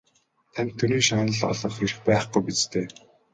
[0.53, 2.87] Танд Төрийн шагнал олгох эрх байхгүй биз дээ?